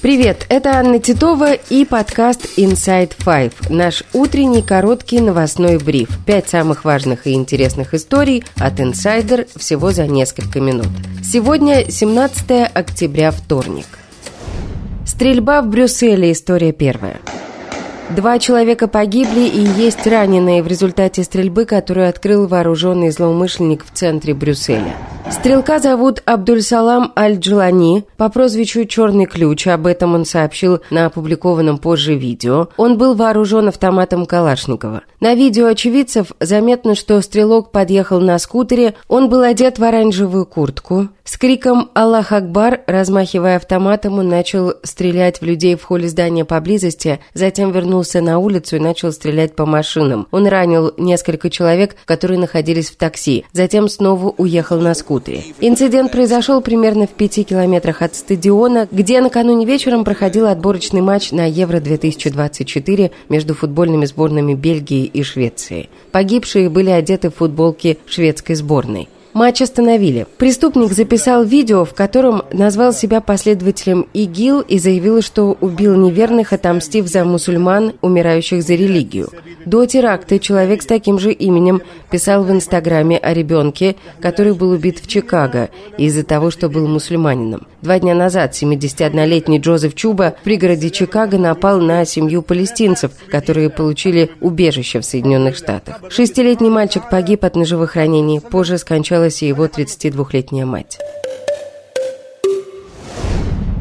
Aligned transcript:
Привет, 0.00 0.46
это 0.48 0.78
Анна 0.78 1.00
Титова 1.00 1.54
и 1.54 1.84
подкаст 1.84 2.56
Inside 2.56 3.14
Five, 3.18 3.52
наш 3.68 4.04
утренний 4.12 4.62
короткий 4.62 5.18
новостной 5.20 5.76
бриф. 5.78 6.08
Пять 6.24 6.48
самых 6.48 6.84
важных 6.84 7.26
и 7.26 7.32
интересных 7.32 7.94
историй 7.94 8.44
от 8.58 8.78
Insider 8.78 9.48
всего 9.58 9.90
за 9.90 10.06
несколько 10.06 10.60
минут. 10.60 10.86
Сегодня 11.24 11.90
17 11.90 12.70
октября, 12.72 13.32
вторник. 13.32 13.86
Стрельба 15.04 15.62
в 15.62 15.68
Брюсселе, 15.68 16.30
история 16.30 16.70
первая. 16.70 17.20
Два 18.10 18.38
человека 18.38 18.86
погибли 18.86 19.48
и 19.48 19.60
есть 19.60 20.06
раненые 20.06 20.62
в 20.62 20.68
результате 20.68 21.24
стрельбы, 21.24 21.64
которую 21.64 22.08
открыл 22.08 22.46
вооруженный 22.46 23.10
злоумышленник 23.10 23.84
в 23.84 23.90
центре 23.92 24.32
Брюсселя. 24.32 24.94
Стрелка 25.30 25.78
зовут 25.78 26.22
Абдульсалам 26.24 27.12
Аль-Джулани 27.16 28.04
по 28.16 28.30
прозвищу 28.30 28.86
«Черный 28.86 29.26
ключ». 29.26 29.66
Об 29.66 29.86
этом 29.86 30.14
он 30.14 30.24
сообщил 30.24 30.80
на 30.90 31.06
опубликованном 31.06 31.78
позже 31.78 32.14
видео. 32.14 32.68
Он 32.78 32.96
был 32.96 33.14
вооружен 33.14 33.68
автоматом 33.68 34.24
Калашникова. 34.24 35.02
На 35.20 35.34
видео 35.34 35.66
очевидцев 35.66 36.32
заметно, 36.40 36.94
что 36.94 37.20
стрелок 37.20 37.72
подъехал 37.72 38.20
на 38.20 38.38
скутере. 38.38 38.94
Он 39.06 39.28
был 39.28 39.42
одет 39.42 39.78
в 39.78 39.84
оранжевую 39.84 40.46
куртку. 40.46 41.08
С 41.24 41.36
криком 41.36 41.90
«Аллах 41.92 42.32
Акбар», 42.32 42.80
размахивая 42.86 43.56
автоматом, 43.56 44.18
он 44.18 44.28
начал 44.30 44.74
стрелять 44.82 45.42
в 45.42 45.44
людей 45.44 45.76
в 45.76 45.82
холле 45.84 46.08
здания 46.08 46.46
поблизости, 46.46 47.20
затем 47.34 47.70
вернулся 47.70 48.22
на 48.22 48.38
улицу 48.38 48.76
и 48.76 48.80
начал 48.80 49.12
стрелять 49.12 49.54
по 49.54 49.66
машинам. 49.66 50.26
Он 50.30 50.46
ранил 50.46 50.94
несколько 50.96 51.50
человек, 51.50 51.96
которые 52.06 52.38
находились 52.38 52.90
в 52.90 52.96
такси, 52.96 53.44
затем 53.52 53.88
снова 53.88 54.32
уехал 54.38 54.80
на 54.80 54.94
скутере. 55.18 55.44
Инцидент 55.60 56.12
произошел 56.12 56.60
примерно 56.60 57.06
в 57.06 57.10
пяти 57.10 57.44
километрах 57.44 58.02
от 58.02 58.14
стадиона, 58.14 58.88
где 58.90 59.20
накануне 59.20 59.66
вечером 59.66 60.04
проходил 60.04 60.46
отборочный 60.46 61.00
матч 61.00 61.32
на 61.32 61.48
Евро-2024 61.48 63.10
между 63.28 63.54
футбольными 63.54 64.06
сборными 64.06 64.54
Бельгии 64.54 65.04
и 65.04 65.22
Швеции. 65.22 65.88
Погибшие 66.12 66.68
были 66.68 66.90
одеты 66.90 67.30
в 67.30 67.36
футболки 67.36 67.98
шведской 68.06 68.54
сборной. 68.54 69.08
Матч 69.38 69.62
остановили. 69.62 70.26
Преступник 70.36 70.92
записал 70.92 71.44
видео, 71.44 71.84
в 71.84 71.94
котором 71.94 72.42
назвал 72.52 72.92
себя 72.92 73.20
последователем 73.20 74.08
ИГИЛ 74.12 74.62
и 74.62 74.80
заявил, 74.80 75.22
что 75.22 75.56
убил 75.60 75.94
неверных, 75.94 76.52
отомстив 76.52 77.06
за 77.06 77.24
мусульман, 77.24 77.92
умирающих 78.00 78.64
за 78.64 78.74
религию. 78.74 79.28
До 79.64 79.86
теракта 79.86 80.40
человек 80.40 80.82
с 80.82 80.86
таким 80.86 81.20
же 81.20 81.30
именем 81.30 81.82
писал 82.10 82.42
в 82.42 82.50
Инстаграме 82.50 83.16
о 83.16 83.32
ребенке, 83.32 83.94
который 84.18 84.54
был 84.54 84.70
убит 84.70 84.98
в 84.98 85.06
Чикаго 85.06 85.68
из-за 85.96 86.24
того, 86.24 86.50
что 86.50 86.68
был 86.68 86.88
мусульманином. 86.88 87.68
Два 87.80 88.00
дня 88.00 88.16
назад 88.16 88.54
71-летний 88.60 89.60
Джозеф 89.60 89.94
Чуба 89.94 90.34
в 90.40 90.42
пригороде 90.42 90.90
Чикаго 90.90 91.38
напал 91.38 91.80
на 91.80 92.04
семью 92.04 92.42
палестинцев, 92.42 93.12
которые 93.30 93.70
получили 93.70 94.32
убежище 94.40 94.98
в 94.98 95.04
Соединенных 95.04 95.56
Штатах. 95.56 96.00
Шестилетний 96.08 96.70
мальчик 96.70 97.08
погиб 97.08 97.44
от 97.44 97.54
ножевых 97.54 97.94
ранений, 97.94 98.40
позже 98.40 98.78
скончалась 98.78 99.27
и 99.27 99.47
его 99.47 99.65
32-летняя 99.65 100.65
мать. 100.65 100.99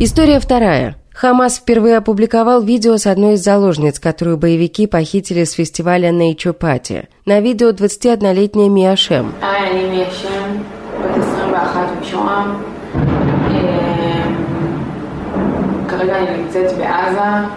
История 0.00 0.38
вторая. 0.38 0.96
Хамас 1.12 1.56
впервые 1.56 1.96
опубликовал 1.96 2.62
видео 2.62 2.96
с 2.96 3.06
одной 3.08 3.34
из 3.34 3.42
заложниц, 3.42 3.98
которую 3.98 4.36
боевики 4.36 4.86
похитили 4.86 5.42
с 5.42 5.52
фестиваля 5.52 6.10
Nature 6.10 6.56
Party. 6.56 7.06
На 7.26 7.40
видео 7.40 7.70
21-летняя 7.70 8.68
Мия 8.68 8.94
Шем. 8.96 9.34
כרגע 15.88 16.18
אני 16.18 16.42
נמצאת 16.42 16.78
בעזה, 16.78 17.48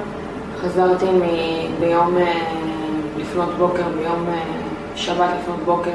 חזרתי 0.61 1.05
ביום, 1.79 2.17
לפנות 3.17 3.49
בוקר, 3.57 3.83
ביום 3.97 4.25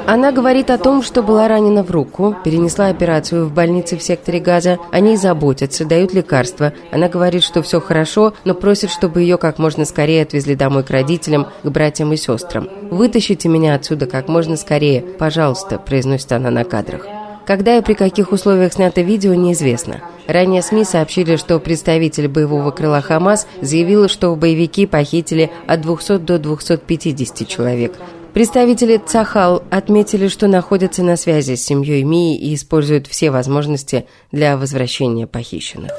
она 0.06 0.32
говорит 0.32 0.70
о 0.70 0.78
том, 0.78 1.02
что 1.02 1.22
была 1.22 1.48
ранена 1.48 1.82
в 1.82 1.90
руку, 1.90 2.36
перенесла 2.44 2.86
операцию 2.86 3.46
в 3.46 3.52
больнице 3.52 3.96
в 3.96 4.02
секторе 4.02 4.40
Газа. 4.40 4.78
О 4.90 5.00
ней 5.00 5.16
заботятся, 5.16 5.84
дают 5.84 6.12
лекарства. 6.12 6.72
Она 6.90 7.08
говорит, 7.08 7.42
что 7.42 7.62
все 7.62 7.80
хорошо, 7.80 8.34
но 8.44 8.54
просит, 8.54 8.90
чтобы 8.90 9.22
ее 9.22 9.38
как 9.38 9.58
можно 9.58 9.84
скорее 9.84 10.22
отвезли 10.22 10.54
домой 10.54 10.84
к 10.84 10.90
родителям, 10.90 11.48
к 11.62 11.68
братьям 11.68 12.12
и 12.12 12.16
сестрам. 12.16 12.68
«Вытащите 12.90 13.48
меня 13.48 13.74
отсюда 13.74 14.06
как 14.06 14.28
можно 14.28 14.56
скорее, 14.56 15.02
пожалуйста»,– 15.02 15.78
произносит 15.86 16.32
она 16.32 16.50
на 16.50 16.64
кадрах. 16.64 17.06
Когда 17.46 17.76
и 17.76 17.82
при 17.82 17.94
каких 17.94 18.30
условиях 18.30 18.72
снято 18.72 19.00
видео, 19.00 19.34
неизвестно. 19.34 20.00
Ранее 20.28 20.62
СМИ 20.62 20.84
сообщили, 20.84 21.36
что 21.36 21.58
представитель 21.58 22.28
боевого 22.28 22.70
крыла 22.70 23.00
«Хамас» 23.00 23.48
заявил, 23.60 24.08
что 24.08 24.34
боевики 24.36 24.86
похитили 24.86 25.50
от 25.66 25.80
200 25.80 26.18
до 26.18 26.38
250 26.38 27.48
человек. 27.48 27.94
Представители 28.32 28.96
Цахал 28.96 29.62
отметили, 29.70 30.28
что 30.28 30.46
находятся 30.46 31.02
на 31.02 31.16
связи 31.16 31.54
с 31.54 31.64
семьей 31.64 32.02
Мии 32.02 32.38
и 32.38 32.54
используют 32.54 33.06
все 33.06 33.30
возможности 33.30 34.06
для 34.30 34.56
возвращения 34.56 35.26
похищенных. 35.26 35.92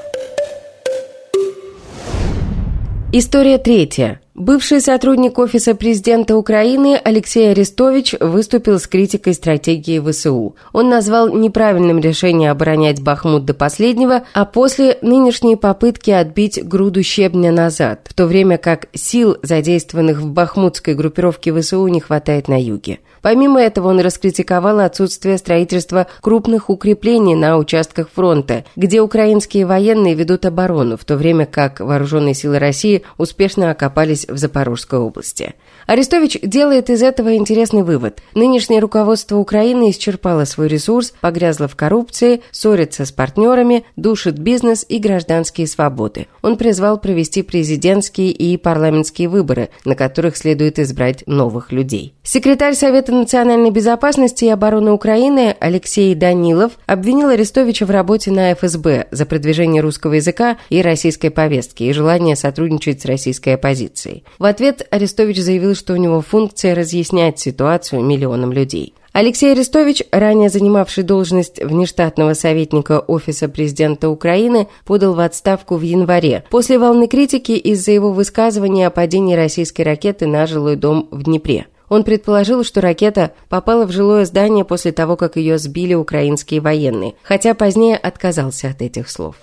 История 3.12 3.60
третья. 3.60 4.23
Бывший 4.36 4.82
сотрудник 4.82 5.38
Офиса 5.38 5.76
президента 5.76 6.36
Украины 6.36 7.00
Алексей 7.04 7.52
Арестович 7.52 8.16
выступил 8.20 8.80
с 8.80 8.88
критикой 8.88 9.36
стратегии 9.36 10.00
ВСУ. 10.00 10.56
Он 10.72 10.90
назвал 10.90 11.30
неправильным 11.30 12.00
решение 12.00 12.50
оборонять 12.50 13.00
Бахмут 13.00 13.46
до 13.46 13.54
последнего, 13.54 14.24
а 14.34 14.46
после 14.46 14.98
нынешние 15.04 15.56
попытки 15.56 16.10
отбить 16.10 16.68
груду 16.68 17.04
щебня 17.04 17.52
назад, 17.52 18.08
в 18.10 18.16
то 18.16 18.26
время 18.26 18.58
как 18.58 18.88
сил, 18.96 19.38
задействованных 19.44 20.20
в 20.20 20.30
бахмутской 20.30 20.96
группировке 20.96 21.54
ВСУ, 21.54 21.88
не 21.88 22.00
хватает 22.00 22.48
на 22.48 22.60
юге. 22.60 23.02
Помимо 23.22 23.62
этого 23.62 23.88
он 23.88 24.02
раскритиковал 24.02 24.80
отсутствие 24.80 25.38
строительства 25.38 26.08
крупных 26.22 26.72
укреплений 26.72 27.36
на 27.36 27.58
участках 27.58 28.10
фронта, 28.14 28.66
где 28.76 29.00
украинские 29.00 29.66
военные 29.66 30.16
ведут 30.16 30.46
оборону, 30.46 30.98
в 30.98 31.06
то 31.06 31.18
время 31.18 31.46
как 31.46 31.80
вооруженные 31.80 32.34
силы 32.34 32.58
России 32.60 33.04
успешно 33.18 33.72
окопались 33.72 34.23
в 34.28 34.38
Запорожской 34.38 35.00
области. 35.00 35.56
Арестович 35.88 36.40
делает 36.42 36.90
из 36.90 37.04
этого 37.04 37.36
интересный 37.36 37.84
вывод. 37.84 38.22
Нынешнее 38.36 38.80
руководство 38.80 39.38
Украины 39.38 39.90
исчерпало 39.90 40.46
свой 40.46 40.68
ресурс, 40.68 41.14
погрязло 41.22 41.68
в 41.68 41.76
коррупции, 41.76 42.42
ссорится 42.52 43.06
с 43.06 43.12
партнерами, 43.12 43.86
душит 43.96 44.40
бизнес 44.40 44.86
и 44.88 45.00
гражданские 45.00 45.68
свободы. 45.68 46.28
Он 46.42 46.58
призвал 46.58 47.00
провести 47.00 47.42
президентские 47.42 48.32
и 48.32 48.58
парламентские 48.58 49.30
выборы, 49.30 49.70
на 49.86 49.96
которых 49.96 50.38
следует 50.38 50.80
избрать 50.80 51.24
новых 51.28 51.72
людей. 51.72 52.14
Секретарь 52.24 52.76
Совета 52.76 53.12
национальной 53.12 53.72
безопасности 53.72 54.46
и 54.46 54.50
обороны 54.50 54.92
Украины 54.92 55.56
Алексей 55.60 56.16
Данилов 56.16 56.74
обвинил 56.86 57.30
Арестовича 57.30 57.86
в 57.86 57.92
работе 57.92 58.32
на 58.32 58.54
ФСБ 58.54 59.08
за 59.12 59.26
продвижение 59.26 59.82
русского 59.82 60.14
языка 60.14 60.58
и 60.70 60.82
российской 60.82 61.30
повестки 61.30 61.84
и 61.84 61.94
желание 61.94 62.36
сотрудничать 62.36 63.02
с 63.02 63.06
российской 63.06 63.56
оппозицией. 63.56 64.13
В 64.40 64.46
ответ 64.46 64.88
Арестович 64.92 65.40
заявил, 65.40 65.76
что 65.76 65.94
у 65.94 65.98
него 65.98 66.22
функция 66.22 66.76
разъяснять 66.76 67.40
ситуацию 67.40 68.04
миллионам 68.04 68.52
людей. 68.52 68.94
Алексей 69.14 69.52
Арестович, 69.52 70.02
ранее 70.12 70.50
занимавший 70.50 71.04
должность 71.04 71.64
внештатного 71.64 72.34
советника 72.34 73.00
Офиса 73.00 73.48
президента 73.48 74.10
Украины, 74.10 74.68
подал 74.86 75.14
в 75.14 75.20
отставку 75.20 75.76
в 75.76 75.82
январе 75.84 76.44
после 76.50 76.80
волны 76.80 77.08
критики 77.08 77.52
из-за 77.52 77.92
его 77.92 78.12
высказывания 78.12 78.88
о 78.88 78.92
падении 78.92 79.36
российской 79.36 79.84
ракеты 79.84 80.26
на 80.26 80.48
жилой 80.48 80.78
дом 80.78 81.08
в 81.12 81.24
Днепре. 81.24 81.68
Он 81.90 82.04
предположил, 82.04 82.64
что 82.64 82.82
ракета 82.82 83.34
попала 83.50 83.86
в 83.86 83.92
жилое 83.92 84.26
здание 84.26 84.66
после 84.66 84.92
того, 84.92 85.16
как 85.16 85.36
ее 85.36 85.60
сбили 85.60 85.94
украинские 85.94 86.60
военные, 86.60 87.14
хотя 87.22 87.54
позднее 87.54 87.98
отказался 87.98 88.70
от 88.70 88.82
этих 88.82 89.12
слов. 89.12 89.36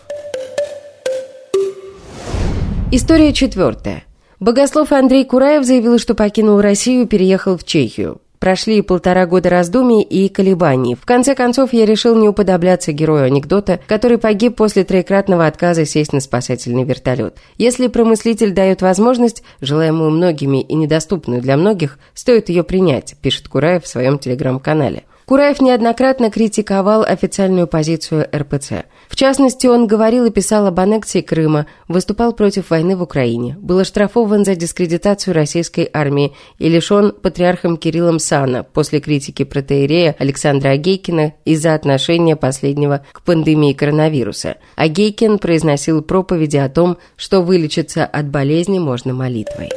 История 2.90 3.32
четвертая. 3.32 4.02
Богослов 4.40 4.90
Андрей 4.92 5.26
Кураев 5.26 5.66
заявил, 5.66 5.98
что 5.98 6.14
покинул 6.14 6.62
Россию 6.62 7.06
переехал 7.06 7.58
в 7.58 7.64
Чехию. 7.64 8.22
Прошли 8.38 8.80
полтора 8.80 9.26
года 9.26 9.50
раздумий 9.50 10.00
и 10.00 10.30
колебаний. 10.30 10.94
В 10.94 11.04
конце 11.04 11.34
концов, 11.34 11.74
я 11.74 11.84
решил 11.84 12.16
не 12.16 12.26
уподобляться 12.26 12.92
герою 12.92 13.26
анекдота, 13.26 13.80
который 13.86 14.16
погиб 14.16 14.56
после 14.56 14.82
троекратного 14.84 15.44
отказа 15.44 15.84
сесть 15.84 16.14
на 16.14 16.20
спасательный 16.20 16.84
вертолет. 16.84 17.36
Если 17.58 17.88
промыслитель 17.88 18.52
дает 18.52 18.80
возможность, 18.80 19.42
желаемую 19.60 20.08
многими 20.10 20.62
и 20.62 20.74
недоступную 20.74 21.42
для 21.42 21.58
многих, 21.58 21.98
стоит 22.14 22.48
ее 22.48 22.64
принять, 22.64 23.16
пишет 23.20 23.46
Кураев 23.46 23.84
в 23.84 23.88
своем 23.88 24.18
телеграм-канале. 24.18 25.04
Кураев 25.30 25.60
неоднократно 25.60 26.28
критиковал 26.28 27.02
официальную 27.02 27.68
позицию 27.68 28.26
РПЦ. 28.34 28.86
В 29.10 29.16
частности, 29.16 29.66
он 29.66 29.88
говорил 29.88 30.24
и 30.24 30.30
писал 30.30 30.66
об 30.66 30.78
аннексии 30.78 31.20
Крыма, 31.20 31.66
выступал 31.88 32.32
против 32.32 32.70
войны 32.70 32.96
в 32.96 33.02
Украине, 33.02 33.58
был 33.60 33.80
оштрафован 33.80 34.44
за 34.44 34.54
дискредитацию 34.54 35.34
российской 35.34 35.90
армии 35.92 36.32
и 36.58 36.68
лишен 36.68 37.12
патриархом 37.12 37.76
Кириллом 37.76 38.20
сана 38.20 38.62
после 38.62 39.00
критики 39.00 39.42
протеерея 39.42 40.14
Александра 40.18 40.70
Агейкина 40.70 41.34
из-за 41.44 41.74
отношения 41.74 42.36
последнего 42.36 43.04
к 43.12 43.22
пандемии 43.22 43.72
коронавируса. 43.72 44.58
Агейкин 44.76 45.38
произносил 45.38 46.02
проповеди 46.02 46.58
о 46.58 46.68
том, 46.68 46.96
что 47.16 47.42
вылечиться 47.42 48.06
от 48.06 48.28
болезни 48.28 48.78
можно 48.78 49.12
молитвой. 49.12 49.70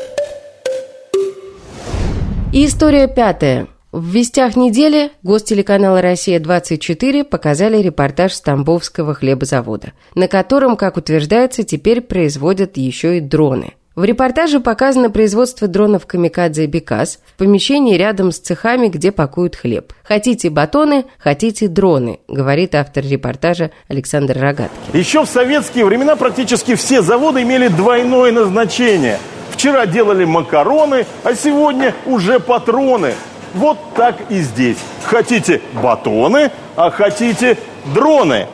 История 2.53 3.07
пятая. 3.07 3.67
В 3.93 4.03
«Вестях 4.07 4.55
недели» 4.55 5.11
гостелеканала 5.21 6.01
«Россия-24» 6.01 7.25
показали 7.25 7.77
репортаж 7.79 8.33
с 8.33 8.41
Тамбовского 8.41 9.13
хлебозавода, 9.13 9.91
на 10.15 10.27
котором, 10.27 10.77
как 10.77 10.97
утверждается, 10.97 11.61
теперь 11.61 12.01
производят 12.01 12.75
еще 12.77 13.17
и 13.17 13.21
дроны. 13.21 13.75
В 13.95 14.03
репортаже 14.03 14.59
показано 14.61 15.11
производство 15.11 15.67
дронов 15.67 16.07
«Камикадзе» 16.07 16.65
«Бекас» 16.65 17.19
в 17.23 17.37
помещении 17.37 17.95
рядом 17.95 18.31
с 18.31 18.39
цехами, 18.39 18.87
где 18.87 19.11
пакуют 19.11 19.55
хлеб. 19.55 19.93
«Хотите 20.03 20.49
батоны, 20.49 21.05
хотите 21.19 21.67
дроны», 21.67 22.19
говорит 22.27 22.73
автор 22.73 23.05
репортажа 23.05 23.69
Александр 23.87 24.39
Рогаткин. 24.39 24.99
Еще 24.99 25.23
в 25.23 25.29
советские 25.29 25.85
времена 25.85 26.15
практически 26.15 26.73
все 26.73 27.03
заводы 27.03 27.43
имели 27.43 27.67
двойное 27.67 28.31
назначение. 28.31 29.19
Вчера 29.51 29.85
делали 29.85 30.25
макароны, 30.25 31.05
а 31.23 31.35
сегодня 31.35 31.93
уже 32.07 32.39
патроны– 32.39 33.13
вот 33.53 33.77
так 33.95 34.15
и 34.29 34.39
здесь. 34.41 34.77
Хотите 35.03 35.61
батоны, 35.81 36.51
а 36.75 36.89
хотите 36.89 37.57
дроны. 37.93 38.47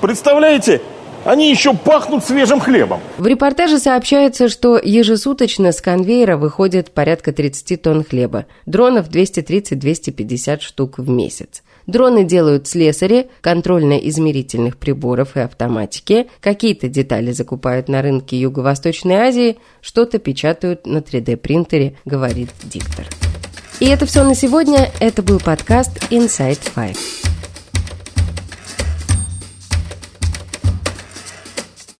Представляете? 0.00 0.80
Они 1.24 1.50
еще 1.50 1.74
пахнут 1.74 2.22
свежим 2.22 2.60
хлебом. 2.60 3.00
В 3.16 3.26
репортаже 3.26 3.78
сообщается, 3.78 4.50
что 4.50 4.78
ежесуточно 4.78 5.72
с 5.72 5.80
конвейера 5.80 6.36
выходит 6.36 6.90
порядка 6.90 7.32
30 7.32 7.80
тонн 7.80 8.04
хлеба. 8.04 8.44
Дронов 8.66 9.08
230-250 9.08 10.60
штук 10.60 10.98
в 10.98 11.08
месяц. 11.08 11.62
Дроны 11.86 12.24
делают 12.24 12.66
слесари, 12.66 13.28
контрольно-измерительных 13.40 14.76
приборов 14.76 15.36
и 15.36 15.40
автоматики, 15.40 16.28
какие-то 16.40 16.88
детали 16.88 17.32
закупают 17.32 17.88
на 17.88 18.02
рынке 18.02 18.38
Юго-Восточной 18.38 19.16
Азии, 19.16 19.58
что-то 19.80 20.18
печатают 20.18 20.86
на 20.86 20.98
3D-принтере, 20.98 21.96
говорит 22.04 22.50
диктор. 22.64 23.06
И 23.80 23.86
это 23.86 24.06
все 24.06 24.24
на 24.24 24.34
сегодня. 24.34 24.90
Это 25.00 25.22
был 25.22 25.40
подкаст 25.40 25.90
Inside 26.10 26.60
Five. 26.74 27.23